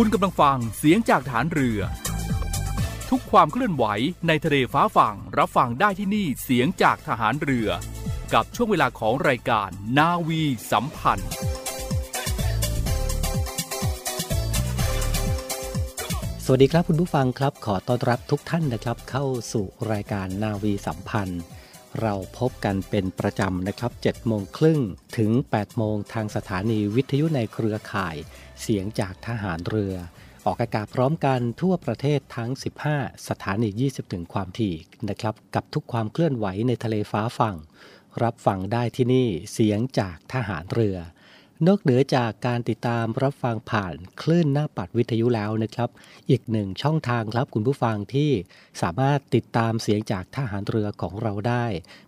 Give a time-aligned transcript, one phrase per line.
[0.00, 1.80] คุณกำลังฟังเสียงจากฐานเรือ
[3.10, 3.84] ทุกความเคลื่อนไหว
[4.26, 7.68] ในทะเลฟ้าฝั่งรับฟังได้ที่นี่เสียงจากทหารเรือ
[8.34, 11.30] กับช่วงเวลาของรายการนาวีสัมพันธ์
[16.44, 21.42] สวัสดีครับคุณผู้ฟังครับ ขอต้อนรับทุกท่านนะครับ เข้าสู่รายการนาวีสัมพันธ์
[22.00, 24.80] เราพบกันเป็นประจำนะครับ7โมงครึ่ง
[25.18, 28.16] ถึง 8 โมงทางสถานีวิทยุในเครือข่าย
[28.62, 29.94] เสียงจากทหารเรือ
[30.46, 32.50] ออกอากาศพร้อมกันทั่วประเทศทั้ง
[32.88, 34.74] 15 สถานี20ถึงความถี่
[35.08, 37.56] นะครับ กับทุกความเคลื่อนไหวในทะเลฟ้าฝั่ง
[38.22, 40.96] รับฟังได้ที่นี่เสียงจากทหารเรือ
[41.64, 45.90] นอกเหนือจากการติดตามรับฟังผ่านคลื่นหน้าปัดวิทยุแล้วนะครับ
[46.30, 48.30] อีกหนึ่งช่องทางครับคุณผู้ฟังที่
[48.82, 51.64] สามารถติดตามเสียงจากทหารเรือของเราได้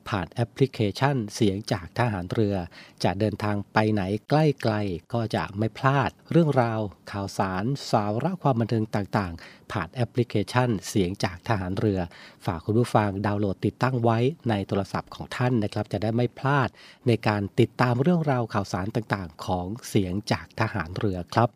[0.09, 2.57] ผ่านแอปพลิเคชันเสียงจากทหารเรือ
[3.05, 4.75] จะเดินทางไปไหนใกล้ไกล
[5.13, 6.81] ก็จะไม่พลาด เรื่องราว
[7.13, 12.01] ข่าวสาร สาระความบันเทิงต่างๆ ผ่านแอปพลิเคชันเสียงจากทหารเรือ
[12.47, 14.19] ฝากคุณผู้ฟังดาวน์โหลดติดตั้งไว้
[14.49, 16.69] ในโทรศัพท์ของท่านนะครับ จะได้ไม่พลาด
[17.07, 21.51] ในการติดตามเรื่องราวข่าวสารต่างๆ ของเสียงจากทหารเรือครับ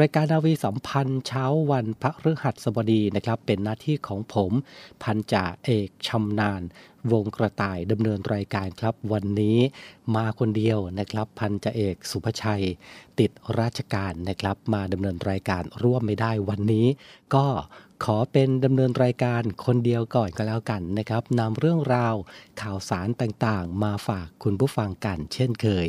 [0.00, 4.52] รายการนาวีสัมพันธ์เช้าวันพระฤหัสบดีนะครับ เป็นหน้าที่ของผม
[5.02, 6.62] พันจ่าเอกชำนาญ
[7.12, 9.58] วงกระต่ายดำเนินรายการครับ วันนี้
[10.14, 12.64] มาคนเดียวนะครับ พันจ่าเอกสุภชัย
[13.18, 13.30] ติด
[13.60, 16.86] ราชการนะครับ มาดำเนินรายการร่วมไม่ได้วันนี้
[17.34, 17.46] ก็
[18.04, 22.14] ขอเป็นดำเนินรายการคนเดียวก่อนก็แล้วกันนะครับนำเรื่องราว
[22.62, 25.88] ข่าวสารต่างๆ มาฝากคุณผู้ฟังกันเช่นเคย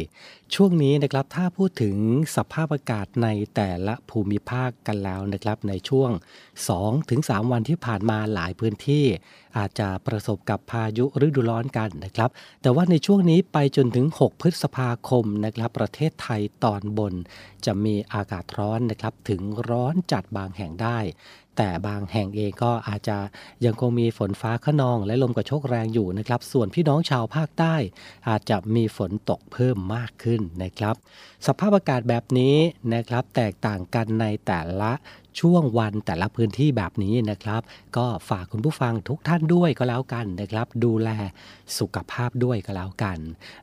[0.55, 1.95] ช่วงนี้นะครับถ้าพูดถึง
[2.35, 6.11] สภาพอากาศในแต่ละภูมิภาคกันแล้วนะครับในช่วง
[6.81, 9.05] 2-3 วันที่ผ่านมาหลายพื้นที่
[9.57, 12.29] อาจจะประสบกับพายุฤดูร้อนกันนะครับ
[12.61, 17.13] แต่ว่าในช่วงนี้ไปจนถึง 6 พฤษภาคมนะครับประเทศไทยตอนบน
[17.65, 20.99] จะมีอากาศร้อนนะครับถึงร้อนจัดบางแห่งได้
[21.57, 23.17] แต่บางแห่งเองก็อาจจะ
[23.65, 27.75] ยังคงมีฝนฟ้าขนอง และลมกระโชกแรงอยู่นะครับ ส่วนพี่น้องชาวภาคใต้
[28.29, 30.95] อาจจะมีฝนตกเพิ่มมากขึ้นนะครับ
[31.47, 32.55] สภาพอากาศแบบนี้
[32.93, 34.91] นะครับ แตกต่างกันในแต่ละ
[35.39, 37.61] ช่วงวันแต่ละพื้นที่แบบนี้นะครับ
[37.97, 41.09] ก็ฝากคุณผู้ฟังทุกท่านด้วยก็แล้วกันนะครับ ดูแล
[41.77, 43.19] สุขภาพด้วยก็แล้วกัน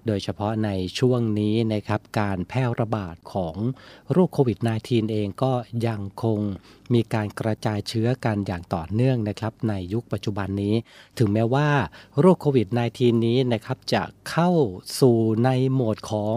[0.07, 3.57] โดยเฉพาะในช่วงนี้นะครับ การแพร่ระบาดของ
[4.13, 5.53] โรคโควิด -19 เองก็
[5.87, 6.41] ยังคง
[6.95, 10.75] มีการกระจายเชื้อกันอย่างต่อเนื่องนะครับ ในยุคปัจจุบันนี้
[11.19, 11.69] ถึงแม้ว่า
[12.21, 14.51] โรคโควิด -19 นี้นะครับจะเข้า
[15.01, 16.37] สู่ในโหมดของ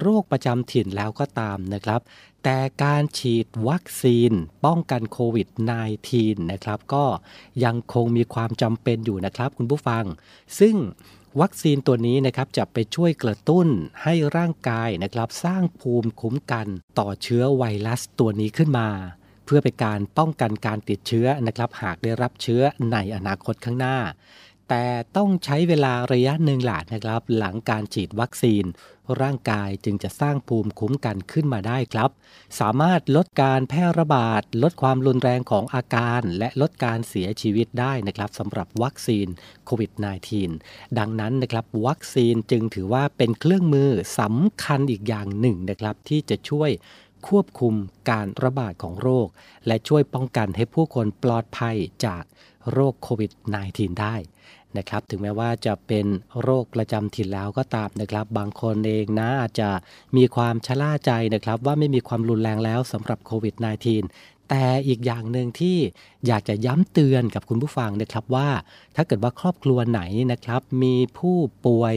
[0.00, 2.00] โรคประจำถิ่นแล้วก็ตามนะครับ
[2.48, 4.32] แต่การฉีดวัคซีน
[4.64, 5.48] ป้องกันโควิด
[5.98, 7.04] -19 นะครับก็
[7.64, 10.04] ยังคงมีความจำเป็นอยู่นะครับคุณผู้ฟัง
[10.58, 10.76] ซึ่ง
[11.40, 13.68] วัคซีนตัวนี้นะครับจะไปช่วยกระตุ้น
[14.02, 16.66] ให้ร่างกายนะครับสร้างภูมิคุ้มกัน
[16.98, 18.88] ต่อเชื้อไวรัสตัวนี้ขึ้นมา
[19.44, 22.62] เพื่อเป็นการป้องกันการติดเชื้อนะครับหากได้รับเชื้อ
[22.92, 23.96] ในอนาคตข้างหน้า
[24.68, 24.84] แต่
[25.16, 28.64] ต้องใช้เวลาระยะหนึ่งหลานะครับ หลังการฉีดวัคซีน
[29.22, 32.10] ร่างกายจึงจะสร้างภูมิคุ้มกันขึ้นมาได้ครับ
[32.60, 39.26] สามารถลดการแพร่ระบาด ลดความรุนแรงของอาการ และลดการเสียชีวิตได้นะครับสำหรับวัคซีน
[39.64, 39.92] โควิด
[40.44, 43.90] -19 ดังนั้นนะครับวัคซีนจึงถือว่าเป็นเครื่องมือ
[44.20, 46.70] สำคัญอีกอย่างหนึ่งนะครับ ที่จะช่วย
[47.28, 47.74] ควบคุม
[48.10, 49.28] การระบาดของโรค
[49.66, 51.76] และช่วยป้องกันให้ผู้คนปลอดภัย
[52.06, 52.24] จาก
[52.72, 53.30] โรคโควิด
[53.66, 54.16] -19 ได้
[54.78, 56.06] นะครับถึงแม้ว่าจะเป็น
[56.42, 59.68] โรคประจำถิ่นแล้วก็ตามนะครับ บางคนเองนะอาจจะ
[60.16, 65.76] มีความชะล่าใจนะครับ ว่าไม่มีความรุนแรงแล้วสำหรับโควิด -19 แต่อีกอย่างหนึ่งที่
[66.26, 68.48] อยากจะย้ำเตือนกับคุณผู้ฟังนะครับว่า
[68.96, 70.02] ถ้าเกิดว่าครอบครัวไหน
[70.32, 71.94] นะครับ มีผู้ป่วย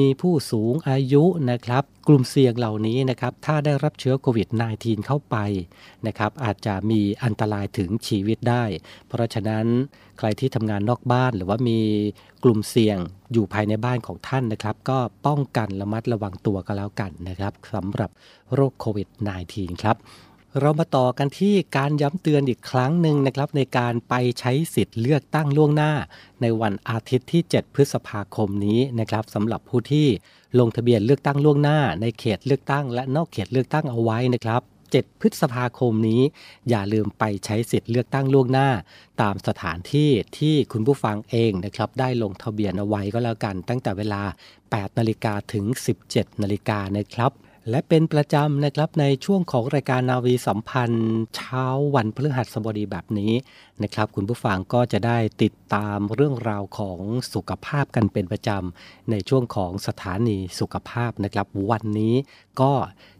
[0.00, 5.36] มีผู้สูงอายุนะครับ กลุ่มเสี่ยงเหล่านี้นะครับ ถ้าได้รับเชื้อโควิด -19 เข้าไป
[6.06, 8.64] นะครับ อาจจะมีอันตรายถึงชีวิตได้
[9.08, 9.66] เพราะฉะนั้น
[10.18, 11.80] ใครที่ทำงานนอกบ้านหรือว่ามี
[12.44, 12.98] กลุ่มเสี่ยง
[13.32, 18.10] อยู่ภายในบ้านของท่านนะครับ ก็ป้องกันระมัดระวังตัวกันแล้วกันนะครับสำหรับ
[18.54, 19.08] โรคโควิด
[19.46, 19.96] -19 ครับ
[20.60, 25.92] เรามาต่อกันที่การย้ำเตือนอีกครั้งหนึ่งนะครับ ในการไปใช้สิทธิ์เลือกตั้งล่วงหน้า
[26.42, 30.06] ในวันอาทิตย์ที่ 7 พฤษภาคมนี้นะครับสำหรับผู้ที่
[30.58, 34.62] ลงทะเบียนเลือกตั้งล่วงหน้า ในเขตเลือกตั้ง และนอกเขตเลือกตั้งเอาไว้นะครับ
[34.92, 36.22] 7พฤษภาคมนี้
[36.68, 38.68] อย่าลืมไปใช้สิทธิ์เลือกตั้งล่วงหน้า
[39.22, 44.22] ตามสถานที่ที่คุณผู้ฟังเองนะครับ ได้ลงทะเบียนเอาไว้ก็แล้วกัน ตั้งแต่เวลา
[44.60, 45.64] 8 นาฬิกาถึง
[46.04, 47.32] 17 นาฬิกานะครับ
[47.70, 51.64] และเป็นประจำนะครับในช่วงของรายการนาวีสัมพันธ์ เช้า
[51.94, 53.32] วันพฤหัสบดีแบบนี้
[53.82, 56.98] นะครับ คุณผู้ฟังก็จะได้ติดตามเรื่องราวของ
[57.34, 62.14] สุขภาพกันเป็นประจำในช่วงของสถานีสุขภาพนะครับ วันนี้
[62.60, 62.72] ก็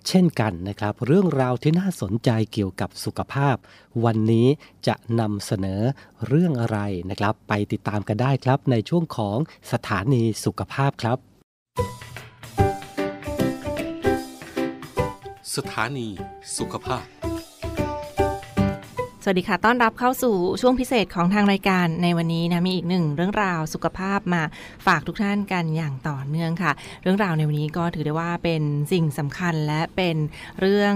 [0.09, 3.57] เช่นกันนะครับ เรื่องราวที่น่าสนใจเกี่ยวกับสุขภาพ
[4.05, 4.47] วันนี้
[4.87, 5.81] จะนำเสนอ
[6.27, 6.79] เรื่องอะไร
[7.11, 9.39] นะครับ ไปติดตามกันได้ครับในช่วงของ
[9.73, 12.12] สถานีสุขภาพครับ
[15.57, 16.09] สถานี
[16.57, 17.05] สุขภาพ
[19.25, 24.43] สวัสดีค่ะ ต้อนรับเข้าสู่ช่วงพิเศษของทางรายการในวันนี้นะ มีอีกหนึ่งเรื่องราวสุขภาพมา
[24.87, 26.73] ฝากทุกท่านกันอย่างต่อเนื่องค่ะ
[27.03, 30.17] เรื่องราวในวันนี้ก็ถือได้ว่าเป็นสิ่งสำคัญและเป็น
[30.61, 30.95] เรื่อง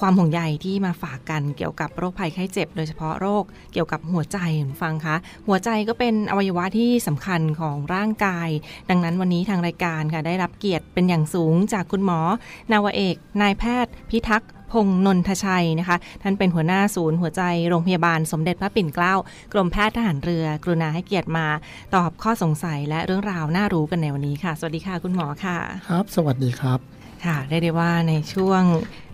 [0.00, 4.38] ความห่วงใยที่มาฝากกันเกี่ยวกับโรคภัยไข้เจ็บ โดยเฉพาะโรคเกี่ยวกับหัวใจ
[4.82, 5.16] ฟังคะ
[5.48, 8.48] หัวใจก็เป็นอวัยวะที่สำคัญของร่างกาย
[8.90, 12.20] ดังนั้นวันนี้ทางรายการค่ะได้รับเกียรติเป็นอย่างสูงจากคุณหมอ
[12.72, 19.14] นาวเอก นายแพทย์ พิทักษ์ พงนนทชัยนะคะ ท่านเป็นหัวหน้าศูนย์หัวใจโรงพยาบาลสมเด็จพระปิ่นเกล้า
[19.52, 21.46] กรมแพทย์ทหารเรือ กรุณาให้เกียรติมา
[21.94, 25.56] ตอบข้อสงสัยและเรื่องราวน่ารู้กันในวันนี้ค่ะ สวัสดีค่ะคุณหมอค่ะ
[25.88, 26.80] ครับ สวัสดีครับ
[27.24, 28.62] ค่ะได้ได้ว่าในช่วง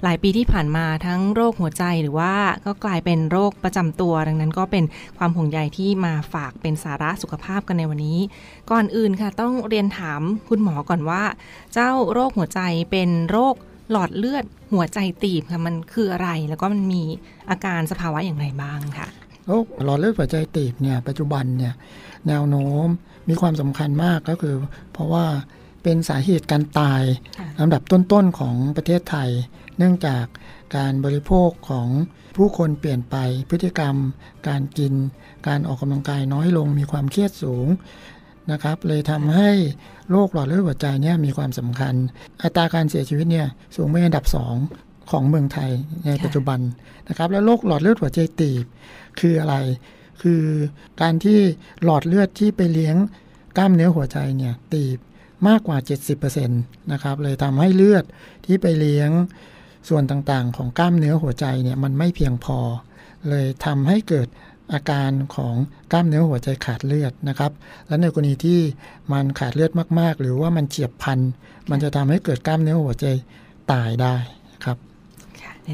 [0.02, 2.34] หลายปีที่ผ่านมาทั้งโรคหัวใจหรือว่า
[2.66, 4.84] ก็กลายเป็นโรคประจำตัว ดังนั้นก็เป็น
[5.18, 8.18] ความห่วงใยที่มาฝากเป็นสาระสุขภาพกันในวันนี้
[8.70, 11.22] ก่อนอื่นค่ะ ต้องเรียนถามคุณหมอก่อนว่า
[11.72, 12.60] เจ้าโรคหัวใจ
[12.90, 13.54] เป็นโรค
[13.90, 17.02] หลอดเลือดหัวใจตีบค่ะมันคืออะไรแล้วก็มันมี
[17.50, 19.08] อาการสภาวะอย่างไรบ้างค่ะ
[19.46, 21.74] โรคหลอดเลือดหัวใจตีบเนี่ยปัจจุบันเนี่ย
[22.28, 22.86] แนวโน้ม
[23.28, 24.54] มีความสำคัญมากก็คือ
[24.92, 25.26] เพราะว่า
[25.82, 27.02] เป็นสาเหตุการตาย
[27.60, 29.30] ลำดับต้นๆของประเทศไทย
[29.78, 30.24] เนื่องจาก
[30.76, 31.88] การบริโภคของ
[32.36, 33.16] ผู้คนเปลี่ยนไป
[33.50, 33.96] พฤติกรรม
[34.48, 34.94] การกิน
[35.48, 37.66] การออกกำลังกายน้อยลงมีความเครียดสูง
[38.52, 39.50] นะครับเลยทำให้
[40.10, 41.94] โรคหลอดเลือดหัวใจเนี่ยมีความสำคัญ
[42.42, 43.46] อัตราการเสียชีวิตเนี่ย
[43.76, 44.24] สูงเป็นอันดับ
[44.66, 45.70] 2 ของเมืองไทย
[46.06, 46.60] ในปัจจุบัน
[47.08, 48.64] นะครับแล้วโรคหลอดเลือดหัวใจตีบ
[49.20, 49.56] คืออะไร
[50.22, 50.42] คือ
[51.00, 51.38] การที่
[51.84, 52.96] หลอดเลือดที่ไปเลี้ยง
[53.56, 54.98] กล้ามเนื้อหัวใจเนี่ยตีบ
[55.48, 55.78] มากกว่า
[56.14, 58.04] 70%นะครับเลยทำให้เลือด
[58.46, 59.10] ที่ไปเลี้ยง
[59.88, 62.58] ส่วนต่างๆ ของกล้ามเนื้อหัวใจเนี่ยมันไม่เพียงพอ
[63.28, 64.28] เลยทำให้เกิด
[64.72, 65.54] อาการของ
[65.92, 67.52] กล้ามเนื้อหัวใจขาดเลือดนะครับ
[67.86, 68.60] และในกรณีที่
[69.12, 71.18] มันขาดเลือดมาก ๆ หรือว่ามันเฉียบพัน
[71.70, 73.06] มันจะทำให้เกิดกล้ามเนื้อหัวใจ
[73.72, 74.14] ตายได้
[74.64, 74.89] ครับ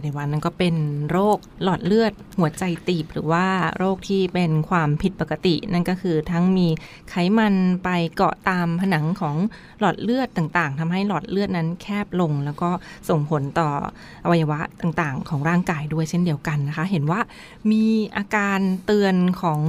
[0.05, 0.75] ในวันนั้นก็เป็น
[1.11, 3.47] โรคหลอดเลือดหัวใจตีบ หรือว่า
[3.79, 6.69] โรคที่เป็นความผิดปกติ นั่นก็คือทั้งมี
[7.11, 9.37] ไขมันไปเกาะตามผนังของ
[9.81, 12.71] หลอดเลือดต่างๆทำให้หลอดเลือดนั้นแคบลง แล้วก็
[13.09, 13.69] ส่งผลต่อ
[14.25, 17.21] อวัยวะต่างๆ ของร่างกายด้วยเช่นเดียวกันนะคะ เห็นว่า
[17.71, 17.85] มี
[18.17, 19.61] อาการเตือนของ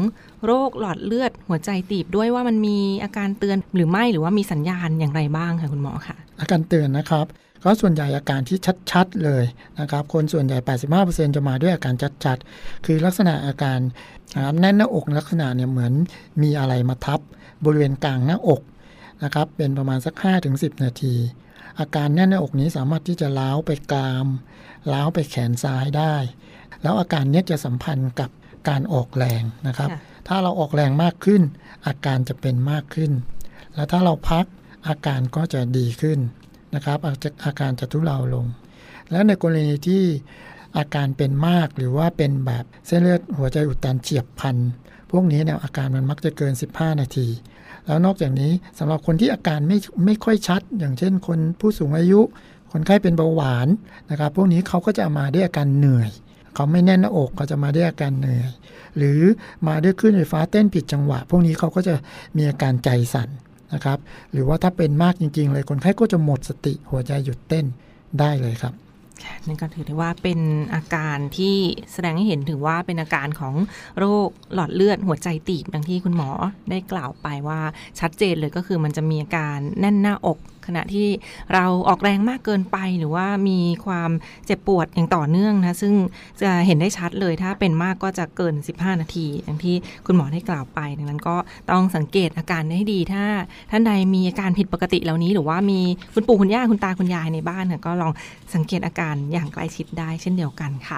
[0.45, 7.25] โรคหลอดเลือดหัวใจตีบด้วยว่ามันมีอาการเตือนหรือไม่หรือว่ามีสัญญาณอย่างไรบ้างคะคุณหมอคะอาการเตือนนะครับ
[7.67, 8.57] ก็ส่วนใหญ่อาการที่
[8.91, 9.43] ชัดๆเลย
[9.79, 10.57] นะครับ คนส่วนใหญ่
[10.97, 11.95] 85%จะมาด้วยอาการ
[12.25, 13.79] ชัดๆ คือลักษณะอาการ
[14.59, 15.93] แน่นหน้าอกลักษณะเนี่ยเหมือน
[16.41, 17.19] มีอะไรมาทับ
[17.65, 18.61] บริเวณกลางหน้าอก
[19.23, 20.15] นะครับ เป็นประมาณสัก
[20.49, 21.15] 5-10 นาที
[21.79, 24.27] อาการแน่นหน้าอกนี้สามารถที่จะล้าวไปกราม
[24.93, 26.15] ล้าวไปแขนซ้ายได้
[26.81, 28.29] แล้วอาการนี้จะสัมพันธ์กับ
[28.69, 29.89] การออกแรงนะครับ
[30.27, 31.41] ถ้าเราออกแรงมากขึ้น
[31.87, 33.11] อาการจะเป็นมากขึ้น
[33.73, 34.45] แล้วถ้าเราพัก
[34.87, 36.19] อาการก็จะดีขึ้น
[36.75, 37.13] นะครับอา
[37.45, 38.45] อาการจะทุเลาลง
[39.11, 40.03] แล้วในกรณีที่
[40.77, 44.55] อาการเป็นมากหรือว่าเป็นแบบเส้นเลือดหัวใจอุดตันเฉียบพัน
[45.11, 47.27] พวกนี้เนี่ยอาการมันมักจะเกิน 15 นาที
[47.85, 52.21] แล้วนอกจากนี้สำหรับคนที่อาการไม่ไม่ค่อยชัด อย่างเช่น คนผู้สูงอายุ
[52.71, 53.67] คนไข้เป็นเบาหวาน
[54.09, 56.09] นะครับ พวกนี้เขาก็จะมาด้วยอาการเหนื่อย
[56.55, 58.49] เขาไม่แน่นหน้าอกเขาจะมาด้วยอาการเหนื่อย
[58.97, 59.19] หรือ
[59.67, 61.95] มาด้วยคลื่นไฟฟ้าเต้นผิดจังหวะ พวกนี้เขาก็จะ
[62.37, 63.29] มีอาการใจสั่น
[63.73, 63.99] นะครับ
[64.31, 67.65] หรือว่าถ้าเป็นมากจริง ๆ เลยคนไข้ก็จะหมดสติหัวใจหยุดเต้น
[68.19, 68.73] ได้เลยครับ
[69.47, 70.39] นั่นก็ถือได้ว่าเป็น
[70.75, 71.55] อาการที่
[71.93, 73.55] แสดงให้เห็นถึงว่าเป็นอาการของ
[73.99, 76.29] โรคหลอดเลือดหัวใจตีบดังที่คุณหมอ
[76.69, 77.59] ได้กล่าวไปว่า
[77.99, 81.07] ชัดเจนเลยก็คือมันจะมีอาการแน่นหน้าอก ขณะที่
[81.53, 84.11] เราออกแรงมากเกินไปหรือว่ามีความ
[84.45, 85.93] เจ็บปวดอย่างต่อเนื่องนะ ซึ่ง
[86.41, 91.35] จะเห็นได้ชัดเลยถ้าเป็นมากก็จะเกิน 15 นาที อย่างที่คุณหมอได้กล่าวไป ดังนั้นก็
[91.71, 93.23] ต้องสังเกตอาการให้ดี ถ้า
[93.71, 95.79] ท่านใดมีอาการผิดปกติเหล่านี้ หรือว่ามี
[96.13, 98.11] คุณปู่คุณย่าคุณตาคุณยายในบ้านก็ลอง
[98.55, 100.97] สังเกตอาการอย่างใกล้ชิดได้เช่นเดียวกันค่ะ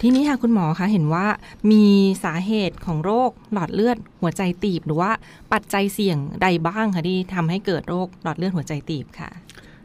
[0.00, 1.26] ทีนี้ค่ะคุณหมอคะเห็นว่า
[1.70, 1.84] มี
[2.24, 5.10] สาเหตุของโรคหลอดเลือดหัวใจตีบ หรือว่า
[5.52, 9.30] ปัจจัยเสี่ยงใดบ้างคะที่ทำให้เกิดโรคหลอดเลือดหัวใจตีบค่ะ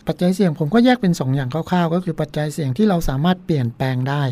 [0.10, 4.24] ปัจจัยเสี่ยงผมก็แยกเป็น 2 อย่างคร่าวๆ ก็คือปัจจัยเสี่ยงที่เราสามารถเปลี่ยนแปลงได้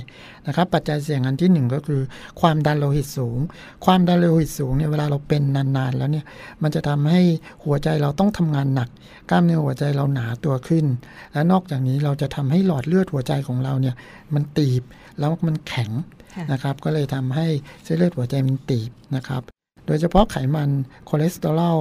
[0.48, 2.02] นะครับ ปัจจัยเสี่ยงอันที่ 1 ก็คือ
[2.42, 3.40] ความดันโลหิตสูง
[3.86, 6.26] ความดันโลหิตสูงเนี่ยเวลาเราเป็นนานๆแล้วเนี่ย
[6.64, 7.22] มันจะทำให้
[7.64, 8.90] หัวใจเราต้องทำงานหนัก
[9.30, 10.86] กล้ามเนื้อหัวใจเราหนาตัวขึ้น
[11.34, 13.96] และนอกจากนี้เราจะทำให้หลอดเลือดหัวใจของเราเนี่ย
[14.34, 14.84] มันตีบ
[15.20, 15.92] แล้วมันแข็ง
[16.52, 17.48] นะครับ ก็เลยทำให้
[17.84, 19.42] เส้นเลือดหัวใจมันตีบนะครับ
[19.88, 20.70] โดยเฉพาะไขมัน
[21.10, 21.80] คอเลสเตอรอล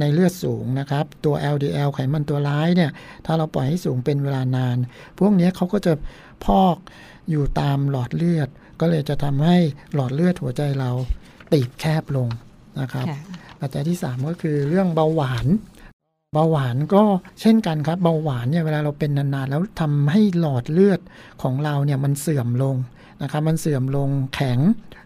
[0.00, 2.90] ในเลือดสูงนะครับ ตัว LDL ไขมันตัวร้ายเนี่ย
[3.26, 4.76] ถ้าเราปล่อยให้สูงเป็นเวลานาน
[5.18, 5.92] พวกนี้เขาก็จะ
[6.44, 6.76] พอก
[7.30, 8.48] อยู่ตามหลอดเลือด
[8.80, 9.56] ก็เลยจะทำให้
[9.94, 10.90] หลอดเลือดหัวใจเรา
[11.52, 12.28] ตีบแคบลง
[12.80, 13.06] นะครับ
[13.60, 15.46] ปัจจัยที่ 3 ก็คือเรื่องเบาหวาน
[16.34, 17.02] เบาหวานก็
[17.40, 21.00] เช่นกันครับ เบาหวานเนี่ยเวลาเราเป็นนานๆ แล้วทำให้หลอดเลือด
[21.42, 22.76] ของเราเนี่ยมันเสื่อมลง
[23.22, 24.58] นะครับมันเสื่อมลงแข็ง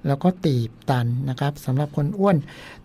[0.07, 2.37] แล้วก็ตีบตันนะครับสำหรับคนอ้วน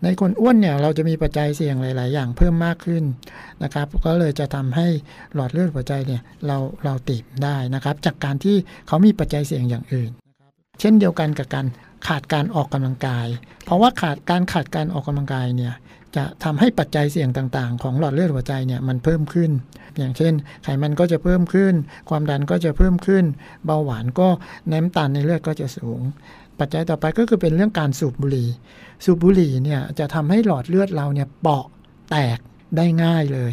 [0.02, 3.04] ในคนอ้วนเนี่ยเราจะมีปัจจัยเสี่ยงหลาย ๆ อย่างเพิ่มมากขึ้น
[3.62, 4.86] นะครับ ก็เลยจะทำให้
[5.34, 8.56] หลอดเลือดหัวใจเนี่ยเราเราตีบได้นะครับ จากการที่
[8.86, 10.10] เขามีปัจจัยเสี่ยงอย่างอื่น
[10.80, 11.66] เช่นเดียวกันกับการ
[12.06, 13.26] ขาดการออกกำลังกาย
[13.64, 15.74] เพราะว่าขาดการขาดการออกกำลังกายเนี่ย
[16.16, 19.50] จะทำให้ปัจจัยเสี่ยงต่างๆ ของหลอดเลือดหัวใจเนี่ยมันเพิ่มขึ้น
[19.98, 21.74] อย่างเช่น ไขมันก็จะเพิ่มขึ้น
[22.08, 23.24] ความดันก็จะเพิ่มขึ้น
[23.64, 24.28] เบาหวานก็
[24.72, 26.00] น้ำตาลในเลือดก็จะสูง
[26.58, 28.48] ปัจจัยต่อไปก็คือเป็นเรื่องการสูบบุหรี่
[29.04, 31.64] สูบบุหรี่เนี่ยจะทำให้หลอดเลือดเราเนี่ยเปาะ
[32.10, 32.38] แตก
[32.76, 33.52] ได้ง่ายเลย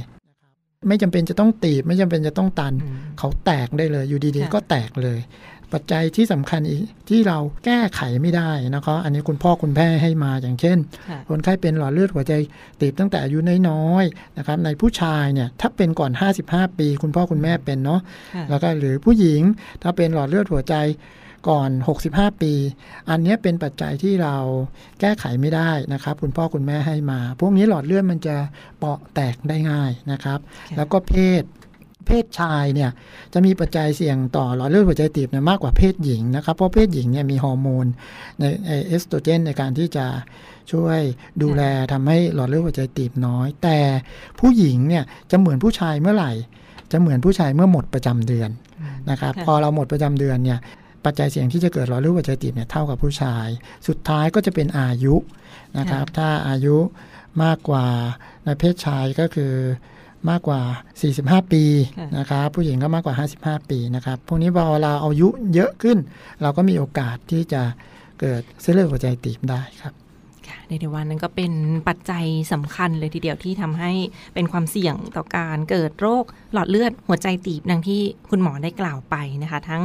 [0.88, 2.74] ไม่จำเป็นจะต้องตีบไม่จำเป็นจะต้องตัน
[3.20, 5.20] เขาแตกได้เลยอยู่ดีๆก็แตกเลย
[5.74, 10.78] ปัจจัยที่สำคัญอีกที่เราแก้ไขไม่ได้นะครับอันนี้คุณพ่อคุณแม่ให้มาอย่างเช่น
[11.30, 12.34] คนไข้เป็นหลอดเลือดหัวใจ
[12.80, 16.12] ตีบตั้งแต่อายุน้อยๆนะครับในผู้ชายเนี่ยถ้าเป็นก่อน
[16.46, 18.02] 55 ปี คุณพ่อคุณแม่เป็นเนาะ
[18.50, 19.42] แล้วก็หรือผู้หญิง
[19.82, 20.76] ถ้าเป็นหลอดเลือดหัวใจ
[21.50, 21.70] ก่อน
[22.06, 22.54] 65 ปี
[23.10, 24.36] อันนี้เป็นปัจจัยที่เรา
[25.00, 28.36] แก้ไขไม่ได้นะครับ คุณพ่อคุณแม่ให้มา พวกนี้หลอดเลือดมันจะ
[28.80, 30.40] เปาะแตกได้ง่ายนะครับ
[30.78, 31.44] แล้วก็เพศ
[32.08, 32.90] เพศชายเนี่ย
[33.34, 37.86] จะมีปัจจัยเสี่ยงต่อหลอดเลือดหัวใจตีบเนี่ยมากกว่าเพศหญิงนะครับเพราะเพศหญิงเนี่ยมีฮอร์โมน
[38.40, 38.44] ใน
[38.88, 40.06] เอสโตรเจนในการที่จะ
[40.72, 41.00] ช่วย
[41.42, 43.78] ดูแลทำให้หลอดเลือดหัวใจตีบน้อย แต่
[44.40, 46.32] ผู้หญิงเนี่ยจะเหมือนผู้ชายเมื่อไหร่
[46.92, 48.50] จะเหมือนผู้ชายเมื่อหมดประจำเดือน
[49.10, 50.60] นะครับพอเราหมดประจำเดือนเนี่ย
[51.06, 53.48] ปัจจัยเสี่ยงที่จะเกิดหลอดเลือดหัวใจตีบเนี่ยเท่ากับผู้ชาย
[53.88, 55.16] สุดท้ายก็จะเป็นอายุ
[55.78, 56.78] นะครับ ถ้าอายุ
[57.44, 57.86] มากกว่า
[58.46, 59.54] ในเพศชายก็คือ
[60.30, 60.62] มากกว่า
[61.08, 61.64] 45 ปี
[62.18, 65.98] นะครับผู้หญิงก็มากกว่า 55 ปีนะครับพวกนี้พอเราอายุเยอะขึ้น
[66.42, 67.62] เราก็มีโอกาสที่จะ
[68.20, 69.94] เกิดเส้นเลือดหัวใจตีบได้ครับ
[70.70, 71.54] ในเดวันนั้นก็เป็น
[71.88, 73.92] ปัจจัยสำคัญเลยทีเดียวที่ทำให้
[74.34, 79.84] เป็นความเสี่ยงต่อการเกิดโรคหลอดเลือดหัวใจตีบดังที่คุณหมอได้กล่าวไปนะคะ ทั้ง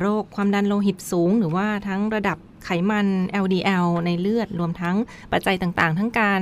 [0.00, 3.06] โรคความดันโลหิตสูง หรือว่าทั้งระดับ ไขมัน
[3.44, 4.96] LDL ในเลือดรวมทั้ง
[5.32, 6.40] ปัจจัยต่างๆ ทั้งการ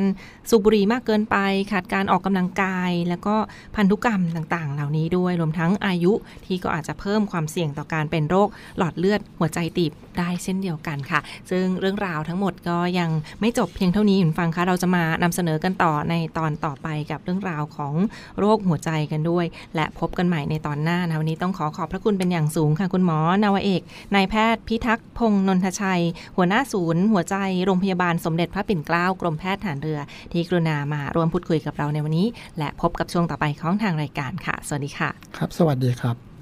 [0.51, 1.37] สูบบุหรี่มากเกินไป
[1.73, 3.37] ขาดการออกกำลังกาย แล้วก็
[3.77, 6.13] พันธุกรรมต่างๆ เหล่านี้ด้วยรวมทั้งอายุ
[6.47, 17.95] ที่ก็อาจจะเพิ่มความเสี่ยงต่อการเป็นโรคหลอดเลือดหัวใจตีบได้เช่นเดียวกันค่ะ ซึ่งเรื่องราวทั้งหมดก็ยังไม่จบเพียงเท่านี้คุณฟังคะเราจะมานำเสนอกันต่อในตอนต่อไปกับเรื่องราวของ
[18.39, 23.83] โรคหัวใจกันด้วย และพบกันใหม่ในตอนหน้านะวันนี้ต้องขอขอบพระคุณเป็นอย่างสูงค่ะ คุณหมอนาวเอก
[24.15, 26.03] นายแพทย์พิทักษ์พงนนทชัย
[26.37, 30.01] หัวหน้าศูนย์ หัวใจโรงพยาบาลสมเด็จพระปิ่นเกล้ากรมแพทย์ฐานเรือ
[30.33, 32.27] ที่กรุณามาร่วมพูดคุยกับเราในวันนี้
[32.59, 36.34] และพบกับช่วงต่อไปของทางรายการค่ะ สวัสดีค่ะ ครับ สวัสดีครับ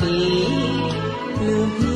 [0.00, 0.08] ตั
[1.88, 1.91] ว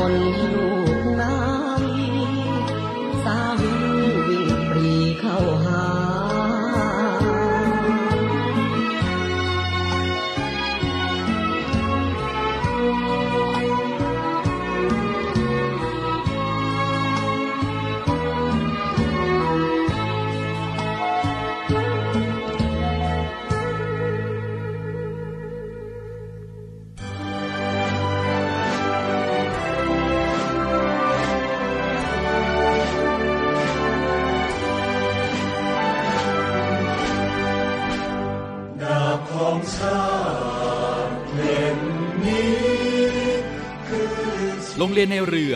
[0.00, 0.69] เป่ามนต์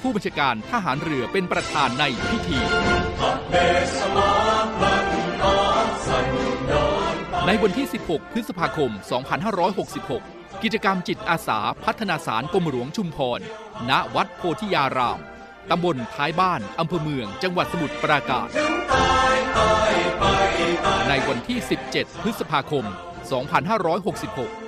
[0.00, 2.58] ผู้บัญชาการทหารเรือเป็นประธานในพิธี
[7.46, 8.90] ในวันที่ 16 พฤษภาคม
[9.76, 13.40] 2566 กิจกรรมจิตอาสาพัฒนาสารกรมหลวงชุมพร
[13.90, 15.20] ณ วัดโพธิยาราม
[15.70, 18.48] ตำบลท้ายบ้าน อำเภอเมือง จังหวัดสมุทรปราการ
[21.08, 21.58] ในวันที่
[21.90, 22.84] 17 พฤษภาคม
[24.18, 24.67] 2566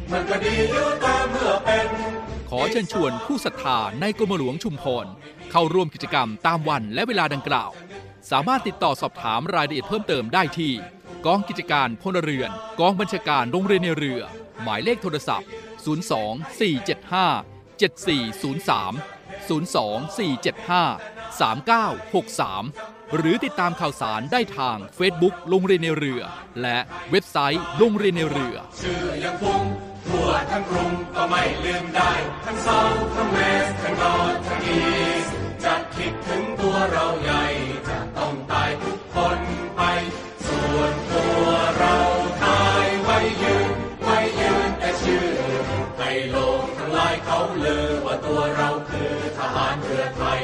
[0.11, 1.89] มันก็ดีอยู่แต่เมื่อเป็น
[2.49, 5.05] ขอเชิญชวนผู้ศรัทธาในกรมหลวงชุมพร
[5.51, 7.71] เข้าร่วมกิจกรรมตามวันและเวลาดังกล่าว
[8.31, 10.73] สามารถติดต่อสอบถามรายละเอียดเพิ่มเติมได้ที่
[11.25, 14.21] กองกิจการพลเรือน กองบัญชาการโรงเรียนในเรือ
[14.61, 15.49] หมายเลขโทรศัพท์
[16.09, 18.93] 02 475 7403
[19.49, 19.81] 02
[20.17, 26.21] 475 3963 หรือติดตามข่าวสารได้ทาง Facebook โรงเรียนในเรือ
[26.61, 26.77] และ
[27.11, 28.55] เว็บไซต์โรงเรียนในเรือ
[30.07, 32.11] ทั่วทั้งกรุงก็ไม่ลืมได้
[32.45, 32.79] ทั้งเซา
[33.15, 34.81] ทั้งเวสทั้งนอร์ทั้งอี
[35.23, 35.25] ส
[35.63, 37.43] จะคิดถึงตัวเราใหญ่
[37.89, 39.39] จะต้องตายทุกคน
[39.75, 39.81] ไป
[40.45, 41.45] ส่วนตัว
[41.77, 41.95] เรา
[42.45, 43.69] ตายไว้ยืน
[44.03, 45.27] ไว้ยืนแต่ชื่อ
[45.97, 50.41] ให้โลกทั้งหลายเขาลือว่าตัวเราคือทหารเรือไทย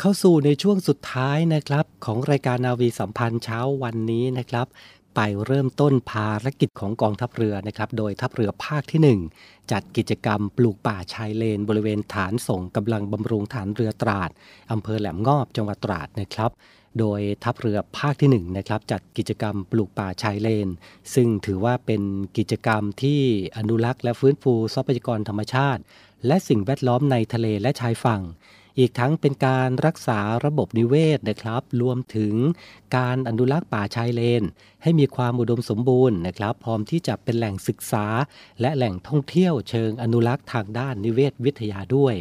[0.00, 4.66] เข้าสู่ในช่วงสุดท้ายนะครับ ของรายการนาวีสัมพันธ์เช้าวันนี้นะครับ
[5.14, 14.30] ไปเริ่มต้นภารกิจของกองทัพเรือนะครับ โดยทัพเรือภาคที่ 1 จัดกิจกรรมปลูกป่าชายเลน บริเวณฐานส่งกำลังบำรุงฐานเรือตราด
[14.72, 16.50] อำเภอแหลมงอบจังหวัดตราดนะครับ
[16.98, 20.68] โดยทัพเรือภาคที่1นะครับจัดกิจกรรมปลูกป่าชายเลน
[21.14, 22.02] ซึ่งถือว่าเป็น
[22.38, 23.20] กิจกรรมที่
[23.56, 25.82] อนุรักษ์และฟื้นฟูทรัพยากรธรรมชาติ
[26.26, 28.22] และสิ่งแวดล้อมในทะเลและชายฝั่ง
[28.78, 32.34] อีกทั้งเป็นการรักษาระบบนิเวศนะครับ รวมถึง
[32.96, 34.42] การอนุรักษ์ป่าชายเลน
[34.82, 38.06] ให้มีความอุดมสมบูรณ์นะครับ พร้อมที่จะเป็นแหล่งศึกษา
[38.60, 42.14] และแหล่งท่องเที่ยวเชิงอนุรักษ์ทางด้านนิเวศวิทยาด้วย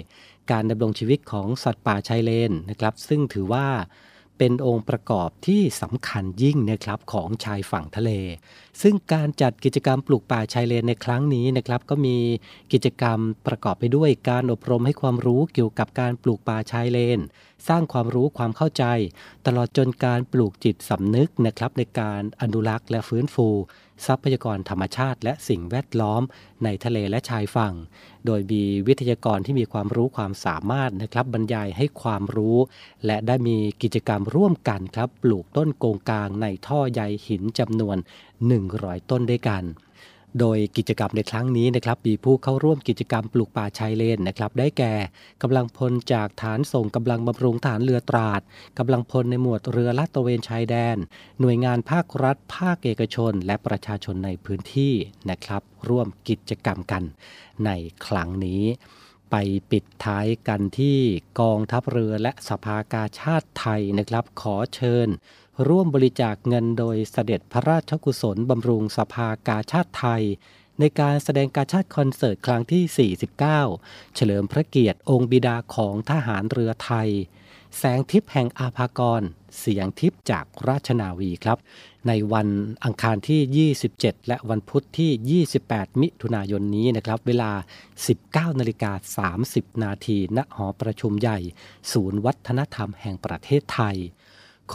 [0.51, 3.67] การดำรงชีวิตของสัตว์ป่าชายเลนนะครับ ซึ่งถือว่า
[4.43, 8.11] เป็นองค์ประกอบที่สำคัญยิ่งนะครับของชายฝั่งทะเล
[8.81, 12.17] ซึ่งการจัดกิจกรรมปลูกป่าชายเลนในครั้งนี้นะครับก็มี
[12.73, 17.19] กิจกรรมประกอบไปด้วยการอบรมให้ความรู้เกี่ยวกับการปลูกป่าชายเลน
[17.67, 18.85] สร้างความรู้ความเข้าใจ
[19.45, 23.47] ตลอดจนการปลูกจิตสำนึกนะครับในการอนุรักษ์และฟื้นฟู
[24.05, 26.21] ทรัพยากรธรรมชาติ และสิ่งแวดล้อม
[26.63, 27.73] ในทะเลและชายฝั่ง
[28.25, 32.57] โดยมีวิทยากรที่มีความรู้ความสามารถนะครับบรรยายให้ความรู้
[33.05, 37.97] และได้มีกิจกรรมร่วมกันครับปลูกต้นโกงกลางในท่อใยหินจำนวน
[38.53, 39.63] 100 ต้นด้วยกัน
[40.39, 44.93] โดยกิจกรรมในครั้งนี้นะครับมีผู้เข้าร่วมกิจกรรมปลูกป่าชายเลนนะครับได้แก่
[45.41, 48.41] กำลังพลจากฐานส่งกำลังบำรุงฐานเรือตราด
[48.79, 50.97] กำลังพลในหมวดเรือลาดตระเวนชายแดน
[51.39, 54.93] หน่วยงานภาครัฐ ภาคเอกชน และประชาชนในพื้นที่
[55.29, 57.03] นะครับ ร่วมกิจกรรมกัน
[57.65, 57.69] ใน
[58.05, 58.63] ครั้งนี้
[59.31, 59.35] ไป
[59.71, 60.97] ปิดท้ายกันที่
[61.39, 65.07] กองทัพเรือและสภากาชาติไทยนะครับ ขอเชิญ
[65.67, 70.23] ร่วมบริจาคเงินโดยเสด็จพระราชกุศลบำรุงสภากาชาติไทย
[70.79, 77.09] ในการแสดงการชาติคอนเสิร์ตครั้งที่ 49 เฉลิมพระเกียรติองค์บิดาของทหารเรือไทย
[77.77, 79.21] แสงทิพย์แห่งอาภากร
[79.59, 81.57] เสียงทิพย์จากราชนาวีครับ
[82.07, 82.47] ในวัน
[82.83, 87.51] อังคารที่ 27 และวันพุธที่ 28 มิถุนายนนี้นะครับ เวลา
[88.07, 91.39] 19นาฬิกา30 นาทีณหอประชุมใหญ่
[91.91, 93.97] ศูนย์วัฒนธรรมแห่งประเทศไทย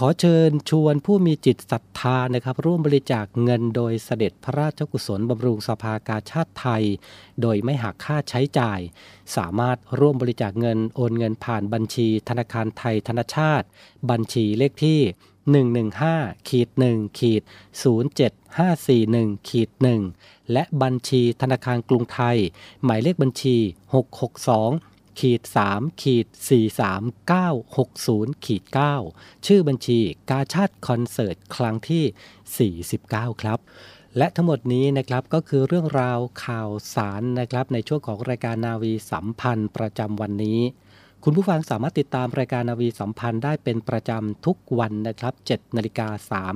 [0.00, 6.84] ขอเชิญชวนผู้มีจิตศรัทธานะครับ ร่วมบริจาคเงินโดยเสด็จพระราชกุศลบำรุงสภากาชาติไทย
[7.40, 8.80] โดยไม่หักค่าใช้จ่าย
[9.36, 13.66] สามารถร่วมบริจาคเงินโอนเงินผ่านบัญชีธนาคารไทยธนชาติ
[14.10, 15.00] บัญชีเลขที่
[15.74, 17.42] 115ขีด1ขีด
[18.64, 19.70] 07541ขีด
[20.10, 22.38] 1และบัญชีธนาคารกรุงไทย
[22.84, 23.56] หมายเลขบัญชี
[24.32, 26.26] 662 ขีด3ขีด
[27.36, 28.62] 4390ขีด
[29.04, 30.00] 9ชื่อบัญชี
[30.30, 33.58] กาชาติคอนเสิร์ตครั้งที่ 49 ครับ
[34.18, 40.60] และทั้งหมดนี้นะครับก็คือเรื่องราวข่าวสารนะครับในช่วงของรายการนาวีสัมพันธ์ประจำวันนี้
[41.28, 46.08] คุณผู้ฟังสามารถติดตามรายการนาวีสัมพันธ์ได้เป็นประจำทุกวันนะครับ 7นาฬิกา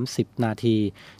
[0.05, 0.77] 30 นาที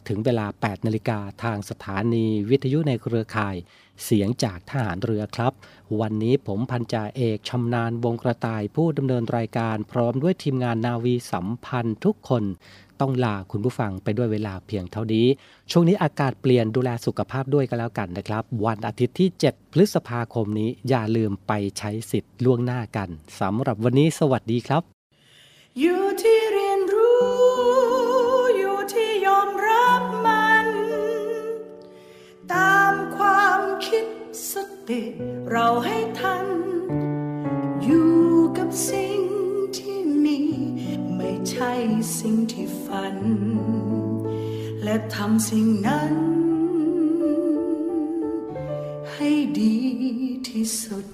[0.07, 3.55] ถึงเวลา 8นาฬิกาทางสถานีวิทยุในเครือข่าย
[4.03, 5.53] เสียงจากทหารเรือครับ
[5.99, 12.43] วันนี้ผมพันจ่าเอกชำนาญวงกระต่ายผู้ดำเนินรายการพร้อมด้วยทีมงานนาวีสัมพันธ์ทุกคน
[13.01, 15.27] ต้องลาคุณผู้ฟังไปด้วยเวลาเพียงเท่านี้
[15.71, 23.09] ช่วงนี้อากาศเปลี่ยนดูแลสุขภาพด้วยกันแล้วกันนะครับ วันอาทิตย์ที่ 7 พฤษภาคมนี้อย่าลืมไปใช้สิทธิ์ล่วงหน้ากัน
[23.39, 24.83] สำหรับวันนี้สวัสดีครับ
[25.79, 27.21] อยู่ที่เรียนรู้
[28.57, 30.67] อยู่ที่ยอมรับมัน
[32.53, 34.05] ตามความคิด
[34.51, 34.53] ส
[34.89, 35.01] ติ
[35.51, 36.45] เราให้ทัน
[37.83, 38.13] อยู่
[38.57, 39.10] กับสิ่ง
[41.49, 41.71] ใช่
[42.17, 43.17] สิ่งที่ฝัน
[44.83, 46.13] และทำสิ่งนั้น
[49.11, 49.75] ให้ดี
[50.47, 51.05] ที่สุด